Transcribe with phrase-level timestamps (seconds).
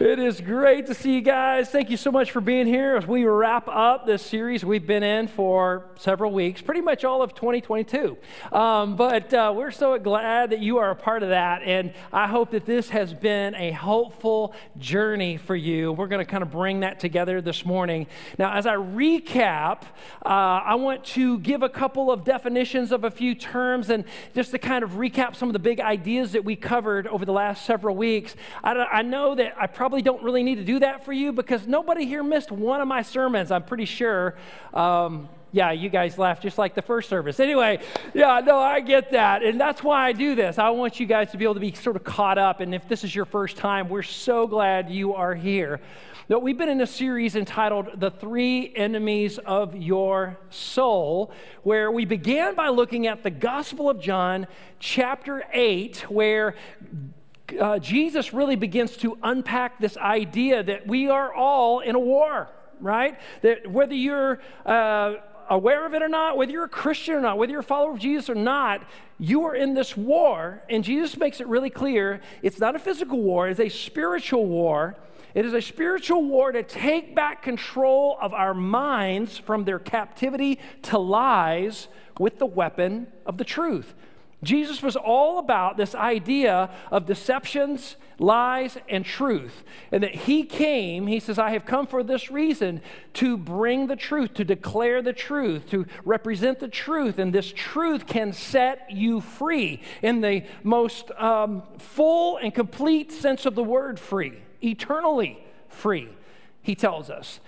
[0.00, 1.68] It is great to see you guys.
[1.68, 5.02] Thank you so much for being here as we wrap up this series we've been
[5.02, 8.16] in for several weeks, pretty much all of 2022.
[8.50, 11.62] Um, but uh, we're so glad that you are a part of that.
[11.62, 15.92] And I hope that this has been a helpful journey for you.
[15.92, 18.06] We're going to kind of bring that together this morning.
[18.38, 19.82] Now, as I recap,
[20.24, 20.28] uh,
[20.64, 24.58] I want to give a couple of definitions of a few terms and just to
[24.58, 27.94] kind of recap some of the big ideas that we covered over the last several
[27.94, 28.34] weeks.
[28.64, 31.32] I, I know that I probably probably don't really need to do that for you
[31.32, 34.34] because nobody here missed one of my sermons, I'm pretty sure.
[34.72, 37.38] Um, yeah, you guys laughed just like the first service.
[37.38, 37.78] Anyway,
[38.14, 39.42] yeah, no, I get that.
[39.42, 40.58] And that's why I do this.
[40.58, 42.60] I want you guys to be able to be sort of caught up.
[42.60, 45.78] And if this is your first time, we're so glad you are here.
[46.26, 51.32] But we've been in a series entitled The Three Enemies of Your Soul,
[51.64, 54.46] where we began by looking at the Gospel of John,
[54.78, 56.54] chapter 8, where
[57.58, 62.48] uh, Jesus really begins to unpack this idea that we are all in a war,
[62.80, 63.18] right?
[63.42, 65.14] That whether you're uh,
[65.48, 67.92] aware of it or not, whether you're a Christian or not, whether you're a follower
[67.92, 68.84] of Jesus or not,
[69.18, 70.62] you are in this war.
[70.68, 74.96] And Jesus makes it really clear it's not a physical war, it's a spiritual war.
[75.34, 80.58] It is a spiritual war to take back control of our minds from their captivity
[80.82, 83.94] to lies with the weapon of the truth.
[84.42, 89.62] Jesus was all about this idea of deceptions, lies, and truth.
[89.92, 92.82] And that he came, he says, I have come for this reason
[93.14, 97.18] to bring the truth, to declare the truth, to represent the truth.
[97.18, 103.46] And this truth can set you free in the most um, full and complete sense
[103.46, 105.38] of the word free, eternally
[105.68, 106.08] free,
[106.62, 107.38] he tells us.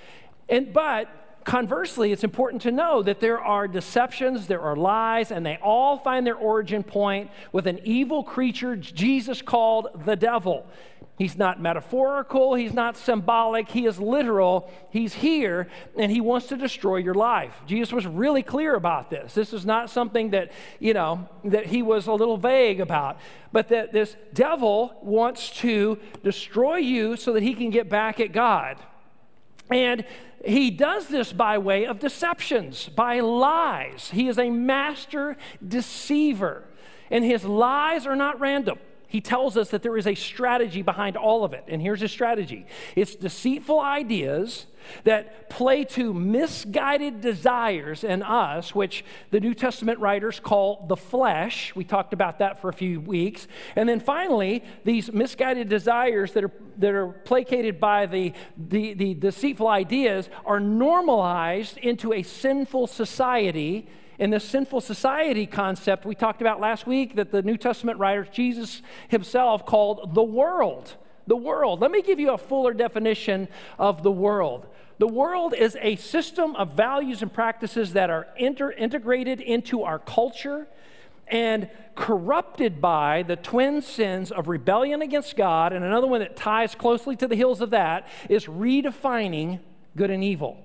[0.49, 1.09] And but
[1.45, 5.99] Conversely, it's important to know that there are deceptions, there are lies, and they all
[5.99, 10.67] find their origin point with an evil creature Jesus called the devil.
[11.17, 14.69] He's not metaphorical, he's not symbolic, he is literal.
[14.91, 17.55] He's here and he wants to destroy your life.
[17.67, 19.33] Jesus was really clear about this.
[19.35, 20.51] This is not something that,
[20.81, 23.19] you know, that he was a little vague about,
[23.53, 28.33] but that this devil wants to destroy you so that he can get back at
[28.33, 28.77] God.
[29.71, 30.05] And
[30.45, 34.11] he does this by way of deceptions, by lies.
[34.11, 35.37] He is a master
[35.67, 36.65] deceiver,
[37.11, 38.79] and his lies are not random.
[39.15, 41.63] He tells us that there is a strategy behind all of it.
[41.69, 42.67] And here's his strategy
[42.97, 44.67] it's deceitful ideas
[45.05, 51.73] that play to misguided desires in us, which the New Testament writers call the flesh.
[51.77, 53.47] We talked about that for a few weeks.
[53.77, 59.15] And then finally, these misguided desires that are, that are placated by the, the, the
[59.15, 63.87] deceitful ideas are normalized into a sinful society.
[64.19, 68.29] In the sinful society concept we talked about last week, that the New Testament writers,
[68.33, 71.81] Jesus himself, called the world the world.
[71.81, 73.49] Let me give you a fuller definition
[73.79, 74.67] of the world.
[74.99, 79.99] The world is a system of values and practices that are inter- integrated into our
[79.99, 80.67] culture
[81.27, 85.73] and corrupted by the twin sins of rebellion against God.
[85.73, 89.61] And another one that ties closely to the heels of that is redefining
[89.97, 90.59] good and evil.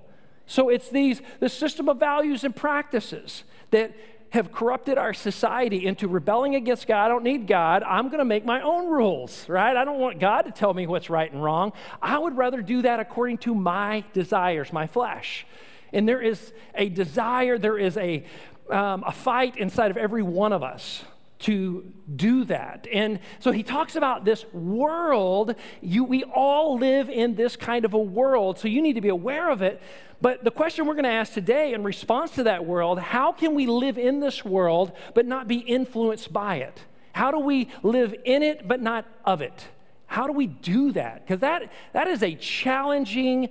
[0.50, 3.94] So it's these the system of values and practices that
[4.30, 7.04] have corrupted our society into rebelling against God.
[7.04, 7.84] I don't need God.
[7.84, 9.76] I'm going to make my own rules, right?
[9.76, 11.72] I don't want God to tell me what's right and wrong.
[12.02, 15.46] I would rather do that according to my desires, my flesh.
[15.92, 18.24] And there is a desire, there is a,
[18.70, 21.04] um, a fight inside of every one of us
[21.40, 22.86] to do that.
[22.92, 25.54] And so he talks about this world.
[25.80, 29.08] You, we all live in this kind of a world, so you need to be
[29.08, 29.80] aware of it.
[30.20, 33.54] But the question we're going to ask today in response to that world how can
[33.54, 36.84] we live in this world but not be influenced by it?
[37.12, 39.68] How do we live in it but not of it?
[40.06, 41.24] How do we do that?
[41.24, 43.48] Because that, that is a challenging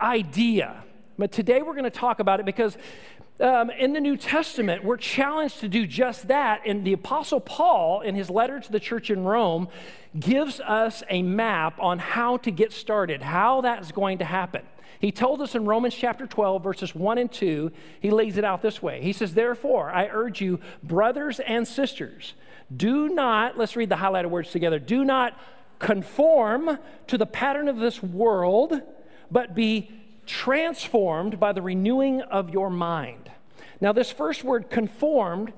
[0.00, 0.82] idea.
[1.18, 2.76] But today we're going to talk about it because
[3.40, 6.62] um, in the New Testament, we're challenged to do just that.
[6.66, 9.68] And the Apostle Paul, in his letter to the church in Rome,
[10.18, 14.62] gives us a map on how to get started, how that's going to happen.
[15.00, 18.62] He told us in Romans chapter 12, verses 1 and 2, he lays it out
[18.62, 19.02] this way.
[19.02, 22.34] He says, Therefore, I urge you, brothers and sisters,
[22.74, 25.36] do not, let's read the highlighted words together, do not
[25.80, 26.78] conform
[27.08, 28.80] to the pattern of this world,
[29.28, 29.90] but be
[30.26, 33.30] transformed by the renewing of your mind.
[33.80, 35.52] Now, this first word, conformed,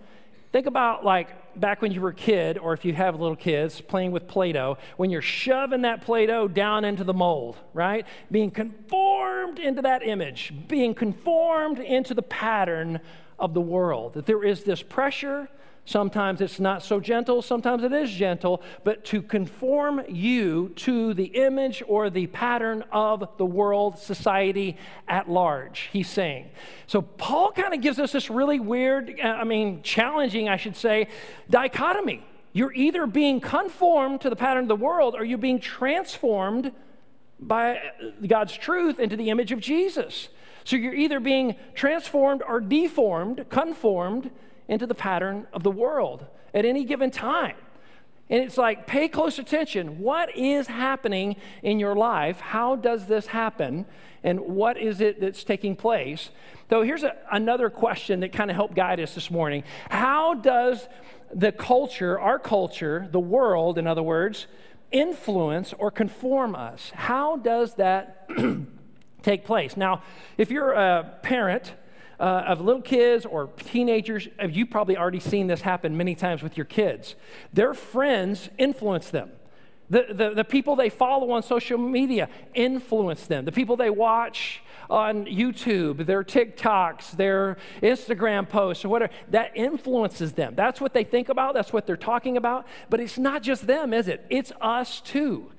[0.53, 3.81] think about like back when you were a kid, or if you have little kids
[3.81, 8.07] playing with Play Doh, when you're shoving that Play Doh down into the mold, right?
[8.31, 13.01] Being conformed into that image, being conformed into the pattern
[13.39, 14.15] of the world.
[14.15, 15.49] That there is this pressure
[15.87, 21.27] Sometimes it's not so gentle, sometimes it is gentle, but to conform you to the
[21.27, 26.51] image or the pattern of the world, society at large, he's saying.
[26.87, 30.77] So Paul kind of gives us this really weird, uh, I mean, challenging, I should
[30.77, 31.09] say,
[31.51, 32.25] dichotomy.
[32.55, 36.73] You're either being conformed to the pattern of the world or you're being transformed
[37.39, 37.81] by
[38.27, 40.29] God's truth into the image of Jesus.
[40.65, 44.31] So you're either being transformed or deformed, conformed
[44.69, 47.57] into the pattern of the world at any given time.
[48.31, 49.99] And it's like, pay close attention.
[49.99, 52.41] What is happening in your life?
[52.41, 53.85] How does this happen?
[54.23, 56.31] And what is it that's taking place?
[56.71, 59.63] So here's a, another question that kind of helped guide us this morning.
[59.91, 60.89] How does
[61.35, 64.47] the culture, our culture, the world, in other words,
[64.91, 66.93] influence or conform us?
[66.95, 68.31] How does that
[69.23, 69.77] take place?
[69.77, 70.03] Now,
[70.39, 71.75] if you're a parent,
[72.21, 76.43] uh, of little kids or teenagers, uh, you've probably already seen this happen many times
[76.43, 77.15] with your kids.
[77.53, 79.31] Their friends influence them.
[79.91, 83.45] The, the, the people they follow on social media influence them.
[83.45, 90.33] The people they watch on YouTube, their TikToks, their Instagram posts, or whatever, that influences
[90.33, 90.55] them.
[90.55, 92.67] That's what they think about, that's what they're talking about.
[92.89, 94.25] But it's not just them, is it?
[94.31, 95.51] It's us too.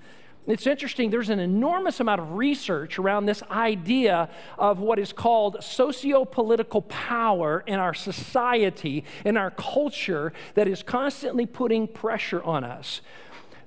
[0.47, 5.57] It's interesting, there's an enormous amount of research around this idea of what is called
[5.63, 12.63] socio political power in our society, in our culture, that is constantly putting pressure on
[12.63, 13.01] us.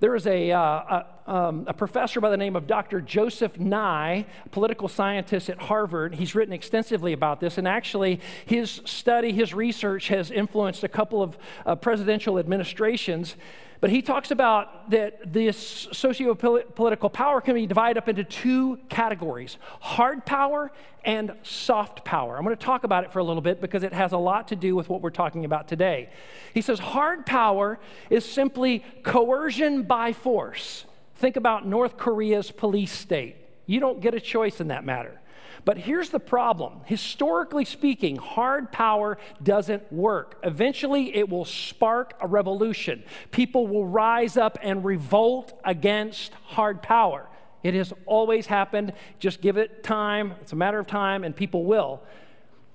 [0.00, 3.00] There is a, uh, a, um, a, professor by the name of Dr.
[3.00, 6.14] Joseph Nye, political scientist at Harvard.
[6.14, 11.20] He's written extensively about this, and actually, his study, his research has influenced a couple
[11.20, 11.36] of
[11.66, 13.34] uh, presidential administrations.
[13.80, 18.78] But he talks about that this socio political power can be divided up into two
[18.88, 20.72] categories hard power
[21.04, 22.36] and soft power.
[22.36, 24.48] I'm going to talk about it for a little bit because it has a lot
[24.48, 26.10] to do with what we're talking about today.
[26.54, 27.78] He says hard power
[28.10, 30.84] is simply coercion by force.
[31.14, 33.36] Think about North Korea's police state.
[33.66, 35.20] You don't get a choice in that matter.
[35.64, 40.38] But here's the problem historically speaking, hard power doesn't work.
[40.42, 43.02] Eventually, it will spark a revolution.
[43.30, 47.28] People will rise up and revolt against hard power.
[47.62, 48.92] It has always happened.
[49.18, 52.02] Just give it time, it's a matter of time, and people will.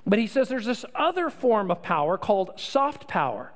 [0.06, 3.54] But he says there's this other form of power called soft power.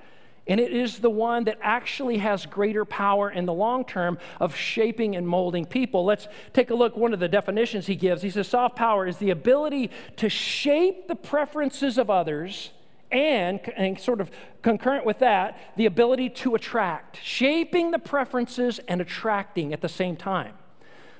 [0.47, 4.55] And it is the one that actually has greater power in the long term of
[4.55, 6.05] shaping and molding people.
[6.05, 8.21] Let's take a look one of the definitions he gives.
[8.21, 12.71] He says soft power is the ability to shape the preferences of others
[13.11, 19.01] and, and sort of concurrent with that, the ability to attract, shaping the preferences and
[19.01, 20.53] attracting at the same time.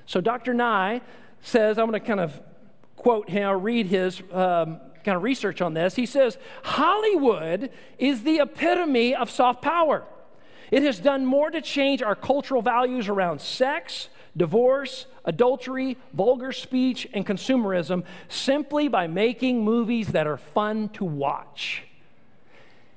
[0.06, 0.54] So Dr.
[0.54, 1.00] Nye
[1.40, 2.40] says, I'm going to kind of
[2.96, 5.96] quote him or read his um, kind of research on this.
[5.96, 10.04] He says Hollywood is the epitome of soft power.
[10.70, 17.08] It has done more to change our cultural values around sex, divorce, adultery, vulgar speech,
[17.12, 21.84] and consumerism simply by making movies that are fun to watch.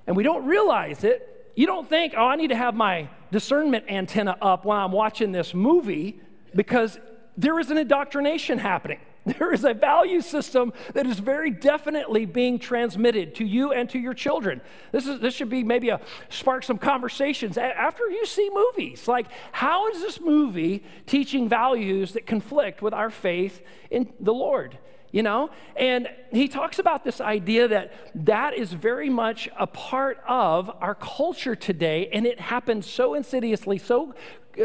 [0.07, 1.53] And we don't realize it.
[1.55, 5.31] You don't think, oh, I need to have my discernment antenna up while I'm watching
[5.31, 6.19] this movie
[6.55, 6.99] because
[7.37, 8.99] there is an indoctrination happening.
[9.37, 13.99] There is a value system that is very definitely being transmitted to you and to
[13.99, 14.61] your children.
[14.91, 19.07] This, is, this should be maybe a spark some conversations after you see movies.
[19.07, 23.61] Like, how is this movie teaching values that conflict with our faith
[23.91, 24.79] in the Lord?
[25.11, 25.51] You know?
[25.75, 27.93] And he talks about this idea that
[28.25, 33.77] that is very much a part of our culture today, and it happens so insidiously,
[33.77, 34.15] so,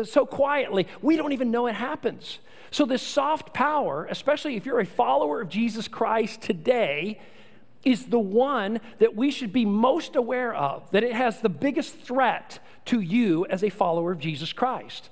[0.04, 2.38] so quietly, we don't even know it happens.
[2.70, 7.20] So, this soft power, especially if you're a follower of Jesus Christ today,
[7.84, 11.98] is the one that we should be most aware of, that it has the biggest
[12.00, 15.08] threat to you as a follower of Jesus Christ.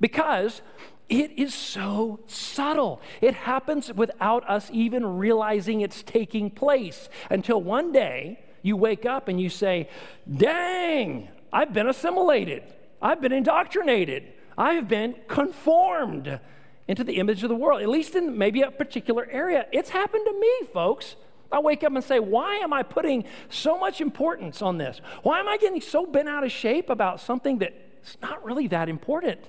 [0.00, 0.62] Because
[1.08, 3.00] it is so subtle.
[3.20, 9.28] It happens without us even realizing it's taking place until one day you wake up
[9.28, 9.88] and you say,
[10.32, 12.62] Dang, I've been assimilated.
[13.02, 14.32] I've been indoctrinated.
[14.56, 16.40] I have been conformed
[16.86, 19.66] into the image of the world, at least in maybe a particular area.
[19.72, 21.16] It's happened to me, folks.
[21.50, 25.00] I wake up and say, Why am I putting so much importance on this?
[25.22, 28.88] Why am I getting so bent out of shape about something that's not really that
[28.88, 29.40] important?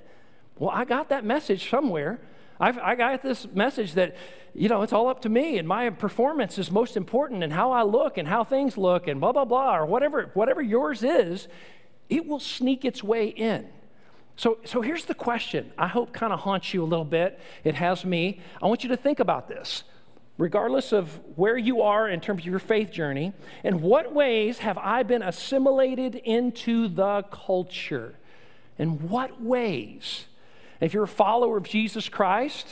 [0.58, 2.20] Well, I got that message somewhere.
[2.60, 4.16] I've, I got this message that,
[4.54, 7.72] you know, it's all up to me and my performance is most important and how
[7.72, 11.50] I look and how things look and blah, blah, blah, or whatever, whatever yours is,
[12.10, 13.68] it will sneak its way in.
[14.38, 17.40] So, so here's the question I hope kind of haunts you a little bit.
[17.64, 18.42] It has me.
[18.62, 19.84] I want you to think about this.
[20.38, 23.32] Regardless of where you are in terms of your faith journey,
[23.64, 28.16] in what ways have I been assimilated into the culture?
[28.78, 30.26] In what ways?
[30.82, 32.68] If you're a follower of Jesus Christ,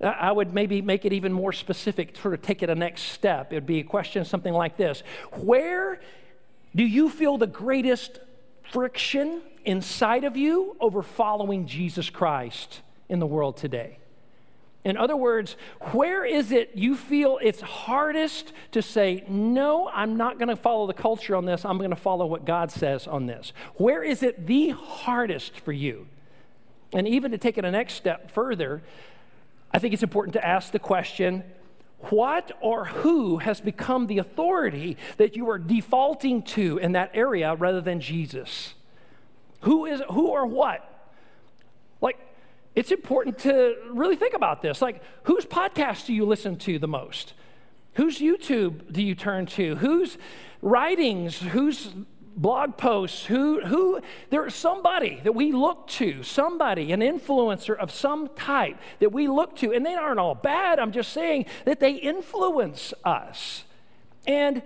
[0.00, 3.52] I would maybe make it even more specific, sort of take it a next step.
[3.52, 6.00] It would be a question something like this Where
[6.74, 8.20] do you feel the greatest
[8.62, 13.98] friction inside of you over following Jesus Christ in the world today?
[14.84, 15.56] In other words,
[15.92, 20.88] where is it you feel it's hardest to say, no, I'm not going to follow
[20.88, 23.52] the culture on this, I'm going to follow what God says on this?
[23.76, 26.08] Where is it the hardest for you?
[26.92, 28.82] And even to take it a next step further,
[29.72, 31.44] I think it's important to ask the question
[32.10, 37.54] what or who has become the authority that you are defaulting to in that area
[37.54, 38.74] rather than Jesus?
[39.62, 40.88] Who is who or what?
[42.00, 42.18] Like
[42.74, 44.80] it's important to really think about this.
[44.80, 47.34] Like whose podcast do you listen to the most?
[47.94, 49.76] Whose YouTube do you turn to?
[49.76, 50.16] Whose
[50.62, 51.92] writings, whose
[52.36, 54.00] blog posts, who, who,
[54.30, 59.56] there's somebody that we look to, somebody, an influencer of some type that we look
[59.56, 60.78] to, and they aren't all bad.
[60.78, 63.64] I'm just saying that they influence us.
[64.26, 64.62] And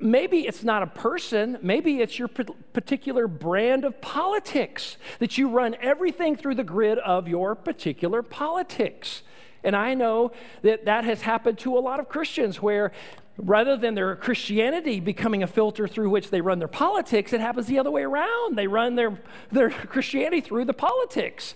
[0.00, 5.76] maybe it's not a person, maybe it's your particular brand of politics that you run
[5.80, 9.22] everything through the grid of your particular politics.
[9.64, 12.92] And I know that that has happened to a lot of Christians where
[13.36, 17.66] rather than their Christianity becoming a filter through which they run their politics, it happens
[17.66, 18.56] the other way around.
[18.56, 21.54] They run their, their Christianity through the politics.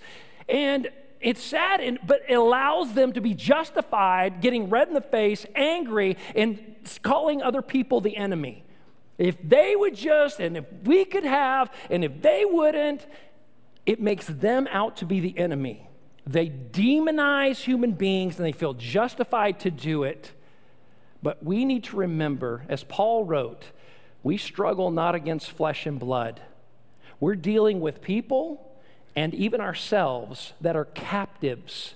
[0.49, 0.89] And
[1.23, 5.47] it's sad, and, but it allows them to be justified getting red in the face,
[5.55, 8.65] angry, and calling other people the enemy.
[9.19, 13.07] If they would just, and if we could have, and if they wouldn't,
[13.87, 15.89] it makes them out to be the enemy.
[16.27, 20.33] They demonize human beings and they feel justified to do it.
[21.23, 23.71] But we need to remember, as Paul wrote,
[24.23, 26.41] we struggle not against flesh and blood.
[27.21, 28.72] We're dealing with people
[29.15, 31.95] and even ourselves that are captives.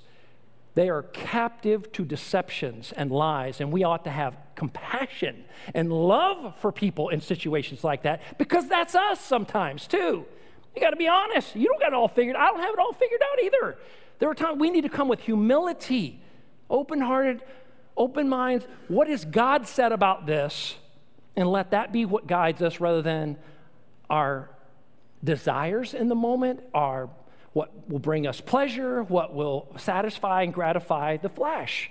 [0.75, 5.45] They are captive to deceptions and lies, and we ought to have compassion
[5.75, 10.27] and love for people in situations like that because that's us sometimes too.
[10.75, 11.57] You got to be honest.
[11.57, 12.37] You don't got it all figured.
[12.37, 13.79] I don't have it all figured out either.
[14.19, 16.21] There are times we need to come with humility,
[16.69, 17.43] open hearted,
[17.97, 18.67] open minds.
[18.89, 20.77] What has God said about this?
[21.35, 23.39] And let that be what guides us rather than
[24.11, 24.51] our
[25.27, 27.11] desires in the moment, are
[27.53, 31.91] what will bring us pleasure, what will satisfy and gratify the flesh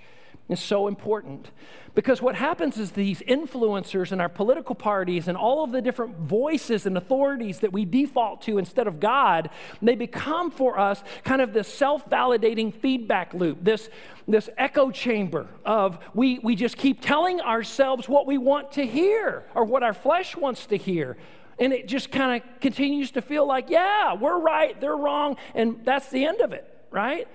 [0.50, 1.50] is so important.
[1.96, 6.18] Because what happens is these influencers in our political parties and all of the different
[6.18, 9.50] voices and authorities that we default to instead of God,
[9.82, 13.90] they become for us kind of this self validating feedback loop, this,
[14.28, 19.46] this echo chamber of we, we just keep telling ourselves what we want to hear
[19.56, 21.18] or what our flesh wants to hear.
[21.60, 25.80] And it just kind of continues to feel like, yeah, we're right, they're wrong, and
[25.86, 27.28] that's the end of it, right?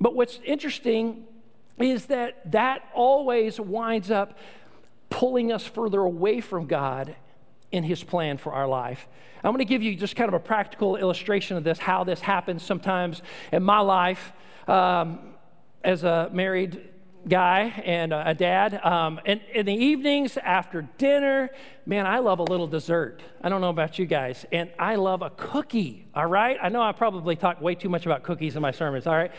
[0.00, 1.26] But what's interesting
[1.78, 4.38] is that that always winds up
[5.10, 7.16] pulling us further away from God
[7.70, 9.06] in His plan for our life.
[9.44, 12.20] I'm going to give you just kind of a practical illustration of this, how this
[12.20, 14.32] happens sometimes in my life
[14.66, 15.34] um,
[15.84, 16.88] as a married
[17.28, 18.80] guy and a dad.
[18.84, 21.50] Um, and in the evenings after dinner,
[21.86, 23.22] man, I love a little dessert.
[23.42, 24.46] I don't know about you guys.
[24.52, 26.56] And I love a cookie, all right?
[26.62, 29.32] I know I probably talk way too much about cookies in my sermons, all right?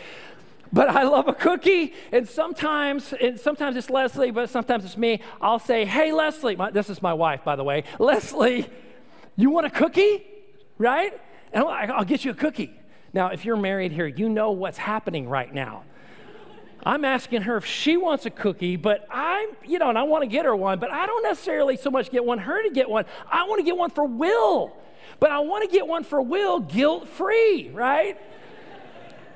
[0.72, 1.94] but I love a cookie.
[2.12, 5.22] And sometimes, and sometimes it's Leslie, but sometimes it's me.
[5.42, 7.84] I'll say, Hey, Leslie, my, this is my wife, by the way.
[8.00, 8.70] Leslie,
[9.36, 10.26] you want a cookie?
[10.78, 11.20] Right?
[11.52, 12.74] And I'll, I'll get you a cookie.
[13.14, 15.84] Now, if you're married here, you know what's happening right now.
[16.86, 20.24] I'm asking her if she wants a cookie, but I'm, you know, and I want
[20.24, 22.90] to get her one, but I don't necessarily so much get one, her to get
[22.90, 23.06] one.
[23.30, 24.76] I want to get one for Will,
[25.20, 28.18] but I want to get one for Will guilt free, right?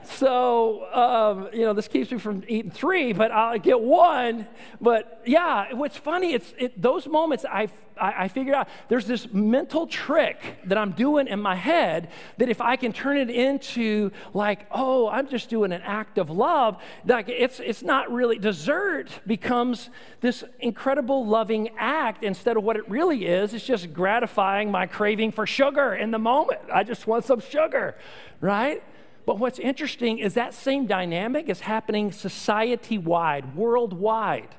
[0.06, 4.48] So, um, you know, this keeps me from eating three, but I'll get one.
[4.82, 7.70] But yeah, what's funny, it's it, those moments I,
[8.00, 12.50] I, I figured out there's this mental trick that I'm doing in my head that
[12.50, 16.82] if I can turn it into like, oh, I'm just doing an act of love,
[17.06, 19.90] like it's, it's not really, dessert becomes
[20.22, 23.54] this incredible loving act instead of what it really is.
[23.54, 26.60] It's just gratifying my craving for sugar in the moment.
[26.74, 27.96] I just want some sugar,
[28.42, 28.84] right?
[29.26, 34.50] But what's interesting is that same dynamic is happening society wide, worldwide.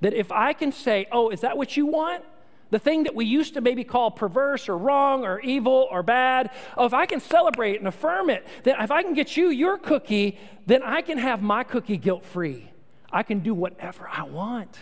[0.00, 2.24] That if I can say, oh, is that what you want?
[2.70, 6.50] The thing that we used to maybe call perverse or wrong or evil or bad,
[6.76, 9.78] oh, if I can celebrate and affirm it, that if I can get you your
[9.78, 12.70] cookie, then I can have my cookie guilt free.
[13.12, 14.76] I can do whatever I want.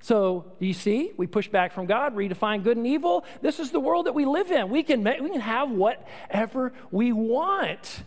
[0.00, 1.12] So, do you see?
[1.16, 3.24] We push back from God, redefine good and evil.
[3.40, 4.68] This is the world that we live in.
[4.68, 8.04] We can, we can have whatever we want.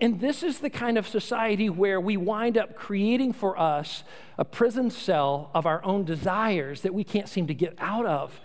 [0.00, 4.04] And this is the kind of society where we wind up creating for us
[4.36, 8.40] a prison cell of our own desires that we can't seem to get out of.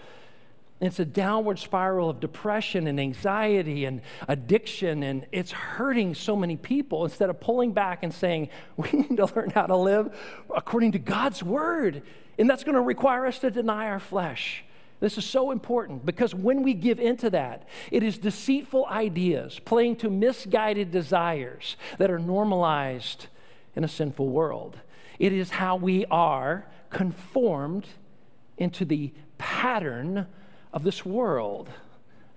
[0.81, 6.57] it's a downward spiral of depression and anxiety and addiction, and it's hurting so many
[6.57, 10.13] people instead of pulling back and saying, we need to learn how to live
[10.53, 12.01] according to God's word.
[12.39, 14.65] And that's going to require us to deny our flesh.
[15.03, 19.97] This is so important because when we give into that, it is deceitful ideas playing
[19.97, 23.27] to misguided desires that are normalized
[23.75, 24.79] in a sinful world.
[25.19, 27.85] It is how we are conformed
[28.57, 30.25] into the pattern
[30.71, 31.69] of this world.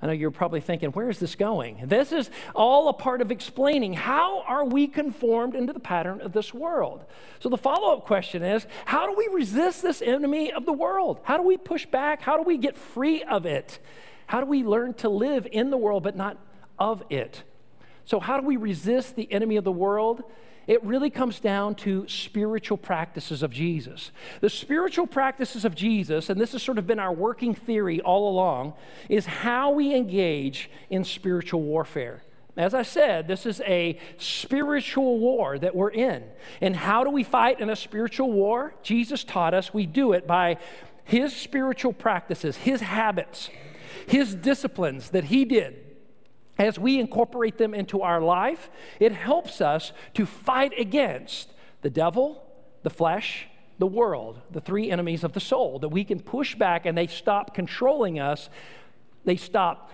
[0.02, 1.80] I know you're probably thinking, where is this going?
[1.86, 6.32] This is all a part of explaining how are we conformed into the pattern of
[6.32, 7.04] this world.
[7.40, 11.20] So the follow-up question is, how do we resist this enemy of the world?
[11.22, 12.20] How do we push back?
[12.20, 13.78] How do we get free of it?
[14.26, 16.36] How do we learn to live in the world but not
[16.78, 17.42] of it?
[18.04, 20.22] So how do we resist the enemy of the world?
[20.66, 24.11] It really comes down to spiritual practices of Jesus.
[24.40, 28.28] The spiritual practices of Jesus, and this has sort of been our working theory all
[28.28, 28.75] along,
[29.08, 32.23] is how we engage in spiritual warfare.
[32.56, 36.25] As I said, this is a spiritual war that we're in.
[36.61, 38.75] And how do we fight in a spiritual war?
[38.82, 40.56] Jesus taught us we do it by
[41.04, 43.50] his spiritual practices, his habits,
[44.06, 45.86] his disciplines that he did
[46.58, 52.42] as we incorporate them into our life, it helps us to fight against the devil,
[52.82, 53.46] the flesh,
[53.78, 57.06] the world, the three enemies of the soul, that we can push back and they
[57.06, 58.48] stop controlling us.
[59.24, 59.90] They stop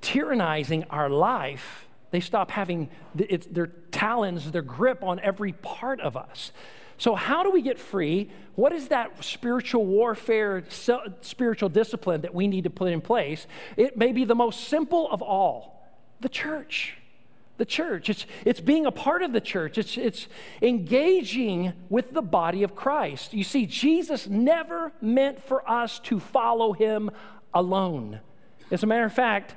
[0.00, 1.88] tyrannizing our life.
[2.10, 6.52] They stop having their talons, their grip on every part of us.
[6.98, 8.30] So, how do we get free?
[8.54, 10.62] What is that spiritual warfare,
[11.20, 13.46] spiritual discipline that we need to put in place?
[13.76, 15.74] It may be the most simple of all
[16.20, 16.96] the church.
[17.56, 18.10] The church.
[18.10, 20.28] It's, it's being a part of the church, it's, it's
[20.62, 23.32] engaging with the body of Christ.
[23.32, 27.10] You see, Jesus never meant for us to follow him
[27.52, 28.20] alone.
[28.70, 29.54] As a matter of fact,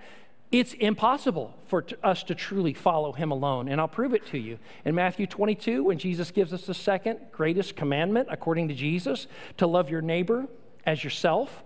[0.51, 3.67] it's impossible for t- us to truly follow him alone.
[3.67, 4.59] And I'll prove it to you.
[4.85, 9.67] In Matthew 22, when Jesus gives us the second greatest commandment, according to Jesus, to
[9.67, 10.47] love your neighbor
[10.85, 11.63] as yourself,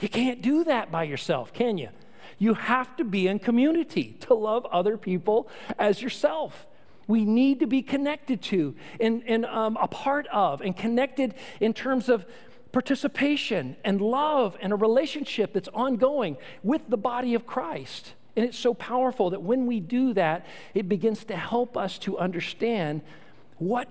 [0.00, 1.90] you can't do that by yourself, can you?
[2.38, 6.66] You have to be in community to love other people as yourself.
[7.06, 11.74] We need to be connected to and, and um, a part of and connected in
[11.74, 12.24] terms of
[12.72, 18.14] participation and love and a relationship that's ongoing with the body of Christ.
[18.36, 22.18] And it's so powerful that when we do that, it begins to help us to
[22.18, 23.02] understand
[23.58, 23.88] what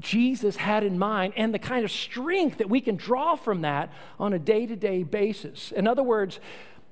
[0.00, 3.92] Jesus had in mind and the kind of strength that we can draw from that
[4.18, 5.72] on a day to day basis.
[5.72, 6.40] In other words,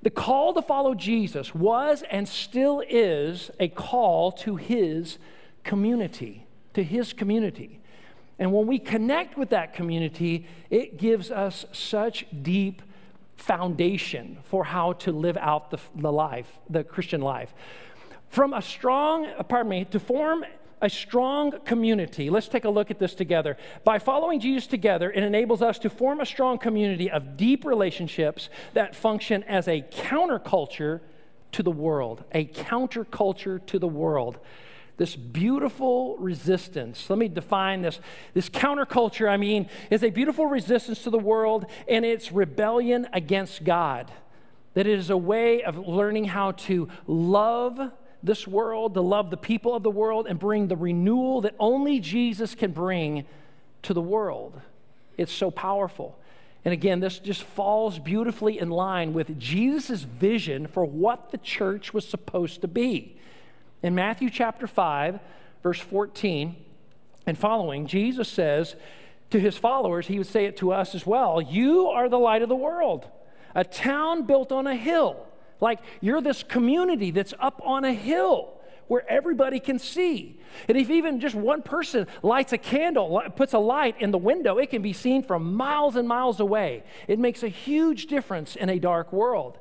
[0.03, 5.19] the call to follow Jesus was and still is a call to his
[5.63, 7.81] community, to his community.
[8.39, 12.83] And when we connect with that community, it gives us such deep
[13.37, 17.55] foundation for how to live out the, the life, the Christian life.
[18.29, 20.45] From a strong, pardon me, to form
[20.81, 22.29] a strong community.
[22.29, 23.57] Let's take a look at this together.
[23.85, 28.49] By following Jesus together, it enables us to form a strong community of deep relationships
[28.75, 31.01] that function as a counterculture
[31.53, 34.41] to the world, a counterculture to the world
[35.03, 37.11] this beautiful resistance.
[37.11, 37.99] Let me define this.
[38.35, 43.65] This counterculture, I mean, is a beautiful resistance to the world and its rebellion against
[43.65, 44.13] God.
[44.75, 47.81] That it is a way of learning how to love
[48.23, 51.99] this world, to love the people of the world, and bring the renewal that only
[51.99, 53.25] Jesus can bring
[53.83, 54.61] to the world.
[55.19, 56.17] It's so powerful.
[56.65, 61.93] And again, this just falls beautifully in line with Jesus' vision for what the church
[61.93, 63.17] was supposed to be.
[63.83, 65.19] In Matthew chapter 5,
[65.63, 66.57] verse 14
[67.27, 68.77] and following, Jesus says
[69.31, 72.43] to his followers, he would say it to us as well You are the light
[72.43, 73.09] of the world,
[73.55, 75.27] a town built on a hill.
[75.61, 78.55] Like you're this community that's up on a hill
[78.89, 80.39] where everybody can see.
[80.69, 84.59] And if even just one person lights a candle, puts a light in the window,
[84.59, 86.83] it can be seen from miles and miles away.
[87.09, 89.59] It makes a huge difference in a dark world.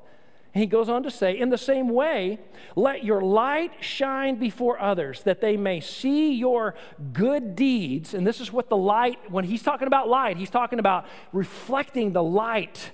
[0.54, 2.40] And he goes on to say, In the same way,
[2.76, 6.76] let your light shine before others, that they may see your
[7.14, 8.14] good deeds.
[8.14, 12.12] And this is what the light, when he's talking about light, he's talking about reflecting
[12.12, 12.92] the light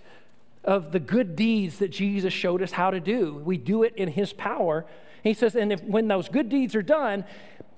[0.64, 3.42] of the good deeds that Jesus showed us how to do.
[3.44, 4.86] We do it in his power.
[5.24, 7.24] he says, and if, when those good deeds are done,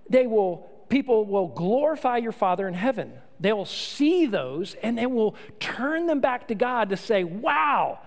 [0.10, 3.14] they will, people will glorify your Father in heaven.
[3.40, 8.00] They will see those and they will turn them back to God to say, wow,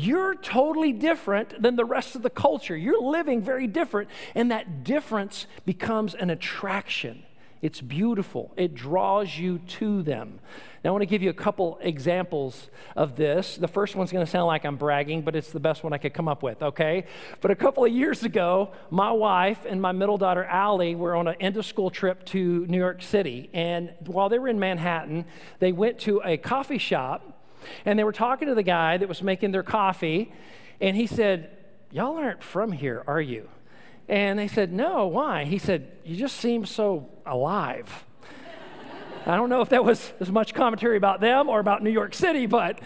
[0.00, 2.76] you're totally different than the rest of the culture.
[2.76, 7.22] You're living very different, and that difference becomes an attraction.
[7.62, 10.40] It's beautiful, it draws you to them.
[10.84, 13.56] Now, I want to give you a couple examples of this.
[13.56, 15.98] The first one's going to sound like I'm bragging, but it's the best one I
[15.98, 17.06] could come up with, okay?
[17.40, 21.26] But a couple of years ago, my wife and my middle daughter, Allie, were on
[21.26, 23.50] an end of school trip to New York City.
[23.52, 25.24] And while they were in Manhattan,
[25.58, 27.35] they went to a coffee shop
[27.84, 30.32] and they were talking to the guy that was making their coffee,
[30.80, 31.50] and he said,
[31.92, 33.48] Y'all aren't from here, are you?
[34.08, 35.44] And they said, No, why?
[35.44, 38.04] He said, You just seem so alive.
[39.26, 42.14] I don't know if that was as much commentary about them or about New York
[42.14, 42.78] City, but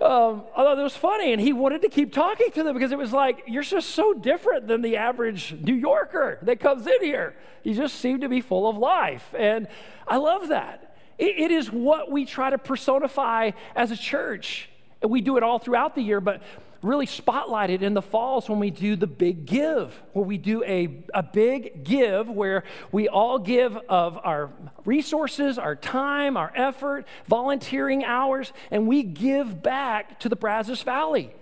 [0.00, 2.98] um, although it was funny, and he wanted to keep talking to them because it
[2.98, 7.34] was like, You're just so different than the average New Yorker that comes in here.
[7.62, 9.34] You just seem to be full of life.
[9.36, 9.66] And
[10.06, 10.87] I love that.
[11.18, 14.70] It is what we try to personify as a church.
[15.02, 16.42] And we do it all throughout the year, but
[16.80, 20.62] really spotlight it in the falls when we do the big give, where we do
[20.64, 24.50] a, a big give where we all give of our
[24.84, 31.32] resources, our time, our effort, volunteering hours, and we give back to the Brazos Valley.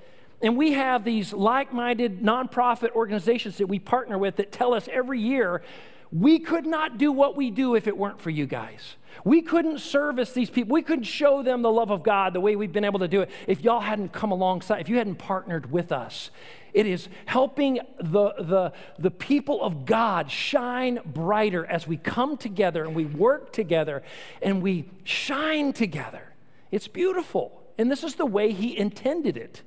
[0.41, 4.89] And we have these like minded nonprofit organizations that we partner with that tell us
[4.91, 5.63] every year
[6.13, 8.97] we could not do what we do if it weren't for you guys.
[9.25, 10.75] We couldn't service these people.
[10.75, 13.23] We couldn't show them the love of God the way we've been able to do
[13.23, 16.31] it if y'all hadn't come alongside, if you hadn't partnered with us.
[16.75, 22.85] It is helping the, the, the people of God shine brighter as we come together
[22.85, 24.03] and we work together
[24.43, 26.35] and we shine together.
[26.71, 27.63] It's beautiful.
[27.79, 29.63] And this is the way He intended it.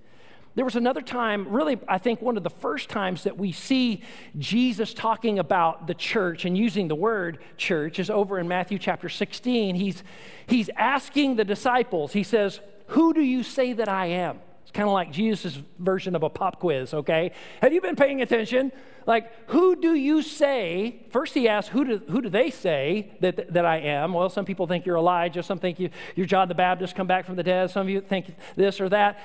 [0.55, 4.01] There was another time, really, I think one of the first times that we see
[4.37, 9.09] Jesus talking about the church and using the word church is over in Matthew chapter
[9.09, 9.75] 16.
[9.75, 10.03] He's,
[10.47, 14.39] he's asking the disciples, he says, Who do you say that I am?
[14.69, 17.31] It's kind of like Jesus' version of a pop quiz, okay?
[17.61, 18.71] Have you been paying attention?
[19.07, 21.07] Like, who do you say?
[21.09, 24.13] First, he asks, who do, who do they say that, that I am?
[24.13, 25.41] Well, some people think you're Elijah.
[25.41, 27.71] Some think you, you're John the Baptist, come back from the dead.
[27.71, 29.19] Some of you think this or that.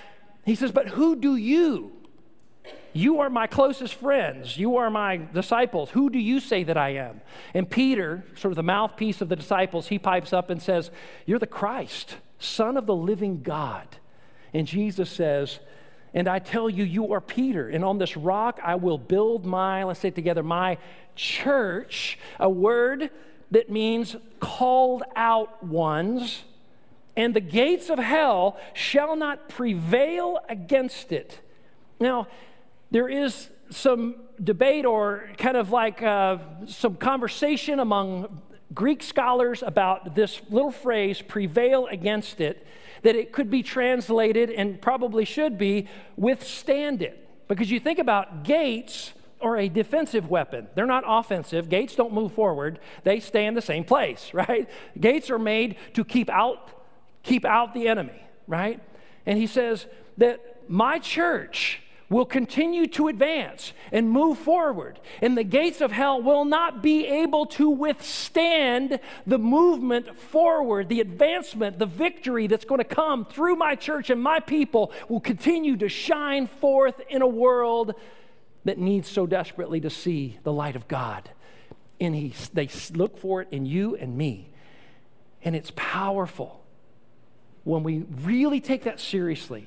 [0.45, 1.93] He says, But who do you?
[2.93, 4.57] You are my closest friends.
[4.57, 5.91] You are my disciples.
[5.91, 7.21] Who do you say that I am?
[7.53, 10.93] And Peter, sort of the mouthpiece of the disciples, he pipes up and says,
[11.27, 13.89] You're the Christ, Son of the living God.
[14.53, 15.59] And Jesus says,
[16.15, 19.83] And I tell you, you are Peter, and on this rock I will build my,
[19.83, 20.79] let's say it together, my
[21.17, 23.11] church, a word
[23.51, 26.45] that means called out ones
[27.17, 31.41] and the gates of hell shall not prevail against it.
[32.01, 32.27] Now,
[32.91, 38.41] there is some debate or kind of like uh, some conversation among
[38.73, 42.67] Greek scholars about this little phrase, prevail against it,
[43.03, 47.21] that it could be translated and probably should be withstand it.
[47.47, 50.67] Because you think about gates are a defensive weapon.
[50.75, 51.69] They're not offensive.
[51.69, 54.69] Gates don't move forward, they stay in the same place, right?
[54.99, 56.71] Gates are made to keep out
[57.25, 58.81] keep out the enemy, right?
[59.27, 59.87] And he says
[60.19, 66.23] that my church will continue to advance and move forward, and the gates of hell
[66.23, 72.79] will not be able to withstand the movement forward, the advancement, the victory that's going
[72.79, 77.27] to come through my church and my people will continue to shine forth in a
[77.27, 77.95] world
[78.65, 81.31] that needs so desperately to see the light of God.
[82.01, 84.51] And he, they look for it in you and me,
[85.43, 86.64] and it's powerful
[87.65, 89.67] when we really take that seriously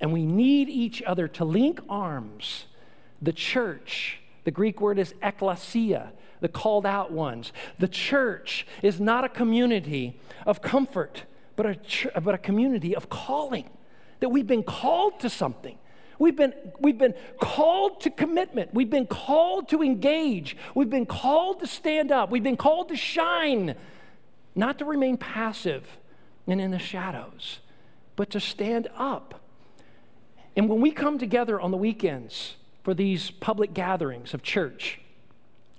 [0.00, 2.64] and we need each other to link arms,
[3.22, 6.08] the church, the Greek word is ekklesia,
[6.40, 7.52] the called out ones.
[7.78, 11.24] The church is not a community of comfort,
[11.56, 13.70] but a, ch- but a community of calling,
[14.20, 15.78] that we've been called to something.
[16.18, 18.72] We've been, we've been called to commitment.
[18.72, 20.56] We've been called to engage.
[20.74, 22.30] We've been called to stand up.
[22.30, 23.74] We've been called to shine,
[24.54, 25.98] not to remain passive
[26.46, 27.60] and in the shadows,
[28.16, 29.40] but to stand up.
[30.56, 35.00] And when we come together on the weekends for these public gatherings of church,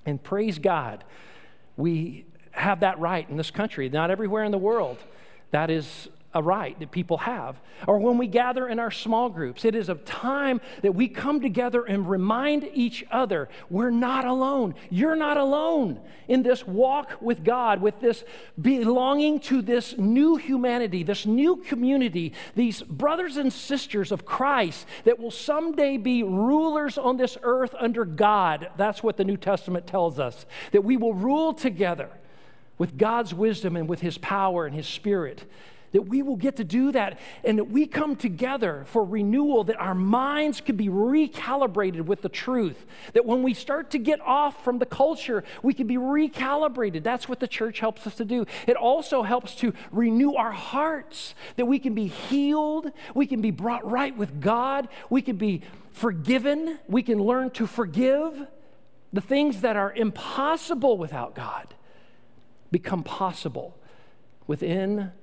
[0.06, 1.04] and praise God,
[1.78, 3.89] we have that right in this country.
[3.89, 4.97] Not everywhere in the world
[5.51, 7.59] that is a right that people have.
[7.87, 11.39] Or when we gather in our small groups, it is a time that we come
[11.39, 14.75] together and remind each other we're not alone.
[14.89, 18.25] You're not alone in this walk with God, with this
[18.61, 25.17] belonging to this new humanity, this new community, these brothers and sisters of Christ that
[25.17, 28.69] will someday be rulers on this earth under God.
[28.75, 32.09] That's what the New Testament tells us, that we will rule together
[32.77, 35.45] with God's wisdom and with His power and His Spirit
[35.95, 39.79] that we will get to do that and that we come together for renewal, that
[39.79, 42.86] our minds could be recalibrated with the truth.
[43.13, 47.03] That when we start to get off from the culture, we can be recalibrated.
[47.03, 48.45] That's what the church helps us to do.
[48.67, 53.51] It also helps to renew our hearts, that we can be healed, we can be
[53.51, 55.62] brought right with God, we can be
[55.93, 58.47] forgiven, we can learn to forgive.
[59.13, 61.73] The things that are impossible without God
[62.69, 63.77] become possible
[64.45, 65.13] within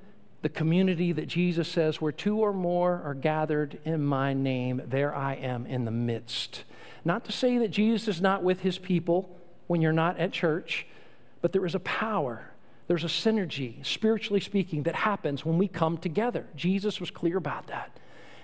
[0.43, 5.15] the community that Jesus says, where two or more are gathered in my name, there
[5.15, 6.65] I am in the midst.
[7.05, 10.87] Not to say that Jesus is not with his people when you're not at church,
[11.41, 12.51] but there is a power,
[12.89, 16.47] there's a synergy, spiritually speaking, that happens when we come together.
[16.57, 17.97] Jesus was clear about that.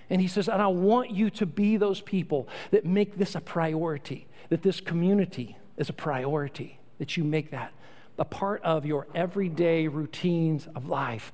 [0.09, 3.41] And he says, and I want you to be those people that make this a
[3.41, 7.73] priority, that this community is a priority, that you make that
[8.19, 11.33] a part of your everyday routines of life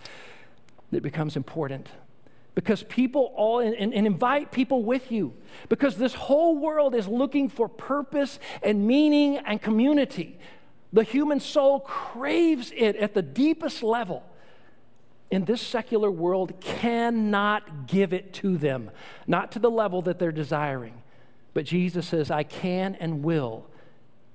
[0.94, 1.88] that becomes important.
[2.54, 5.35] Because people all and, and, invite people with you.
[5.68, 10.38] Because this whole world is looking for purpose and meaning and community.
[10.92, 14.22] The human soul craves it at the deepest level.
[15.33, 18.92] And this secular world cannot give it to them.
[19.26, 21.02] Not to the level that they're desiring.
[21.54, 23.66] But jesus says i can and will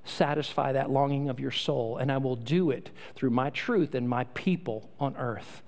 [0.06, 4.10] satisfy that longing of your soul and i will do it through my truth and
[4.10, 5.62] my people on earth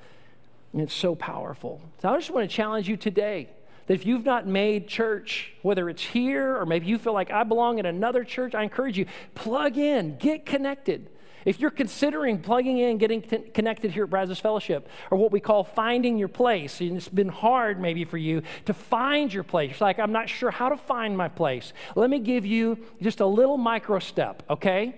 [0.74, 1.82] and it's so powerful.
[2.02, 3.50] So I just want to challenge you today
[3.88, 7.44] that if you've not made church, whether it's here or maybe you feel like I
[7.44, 9.06] belong in another church, I encourage you,
[9.36, 11.10] plug in, get connected.
[11.44, 15.64] If you're considering plugging in, getting connected here at Brazos Fellowship, or what we call
[15.64, 19.72] finding your place, and it's been hard maybe for you to find your place.
[19.72, 21.74] It's like, I'm not sure how to find my place.
[21.96, 24.96] Let me give you just a little micro step, okay?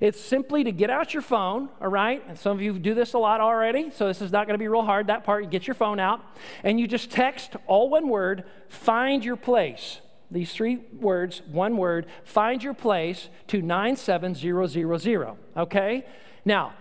[0.00, 2.22] It's simply to get out your phone, all right?
[2.28, 4.58] And some of you do this a lot already, so this is not going to
[4.58, 5.06] be real hard.
[5.08, 6.20] That part, you get your phone out,
[6.62, 10.00] and you just text all one word, find your place.
[10.30, 16.06] These three words, one word, find your place to 97000, okay?
[16.44, 16.74] Now,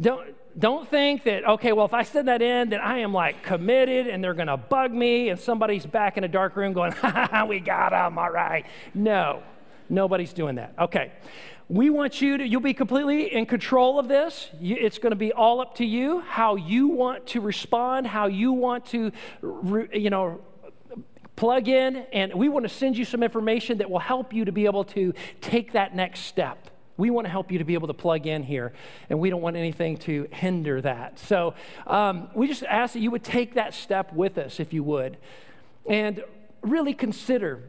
[0.00, 3.42] don't, don't think that, okay, well, if I send that in, then I am like
[3.42, 6.92] committed and they're going to bug me and somebody's back in a dark room going,
[7.02, 8.64] ha, ha, we got them, all right.
[8.94, 9.42] No,
[9.88, 10.74] nobody's doing that.
[10.78, 11.12] Okay.
[11.70, 14.48] We want you to, you'll be completely in control of this.
[14.58, 18.52] it's going to be all up to you how you want to respond, how you
[18.52, 19.12] want to,
[19.92, 20.40] you know,
[21.36, 21.96] plug in.
[22.10, 24.84] And we want to send you some information that will help you to be able
[24.84, 26.70] to take that next step.
[26.96, 28.72] We want to help you to be able to plug in here,
[29.08, 31.18] and we don't want anything to hinder that.
[31.20, 31.54] So
[31.86, 35.16] um, we just ask that you would take that step with us, if you would,
[35.88, 36.24] and
[36.62, 37.62] really consider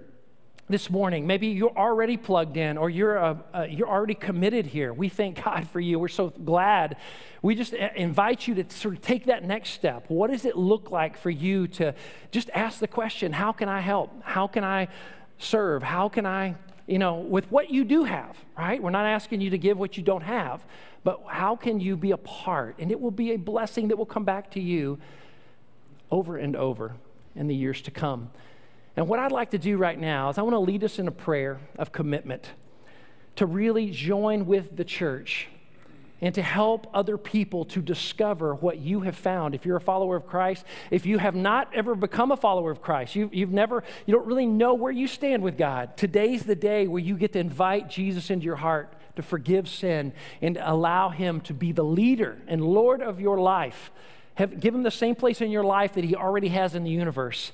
[0.69, 1.25] this morning.
[1.25, 4.93] Maybe you're already plugged in or you're, uh, uh, you're already committed here.
[4.93, 5.97] We thank God for you.
[5.97, 6.97] We're so glad.
[7.41, 10.05] We just uh, invite you to sort of take that next step.
[10.09, 11.95] What does it look like for you to
[12.31, 14.11] just ask the question how can I help?
[14.23, 14.89] How can I
[15.39, 15.81] serve?
[15.81, 16.55] How can I,
[16.85, 18.81] you know, with what you do have, right?
[18.81, 20.63] We're not asking you to give what you don't have,
[21.03, 22.75] but how can you be a part?
[22.77, 24.99] And it will be a blessing that will come back to you
[26.11, 26.95] over and over
[27.35, 28.29] in the years to come.
[28.99, 31.07] And what I'd like to do right now is I want to lead us in
[31.07, 32.49] a prayer of commitment
[33.37, 35.47] to really join with the church
[36.19, 39.55] and to help other people to discover what you have found.
[39.55, 42.81] If you're a follower of Christ, if you have not ever become a follower of
[42.81, 46.53] Christ, you, you've never, you don't really know where you stand with God, today's the
[46.53, 51.07] day where you get to invite Jesus into your heart to forgive sin and allow
[51.07, 53.91] Him to be the leader and Lord of your life.
[54.33, 56.91] Have, give Him the same place in your life that He already has in the
[56.91, 57.53] universe.